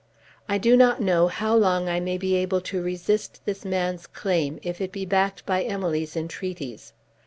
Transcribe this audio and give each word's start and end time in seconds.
I 0.49 0.57
do 0.57 0.75
not 0.75 0.99
know 0.99 1.27
how 1.27 1.55
long 1.55 1.87
I 1.87 1.99
may 1.99 2.17
be 2.17 2.33
able 2.33 2.59
to 2.61 2.81
resist 2.81 3.39
this 3.45 3.63
man's 3.63 4.07
claim 4.07 4.57
if 4.63 4.81
it 4.81 4.91
be 4.91 5.05
backed 5.05 5.45
by 5.45 5.61
Emily's 5.61 6.17
entreaties. 6.17 6.93